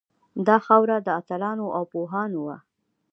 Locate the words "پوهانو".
1.91-2.39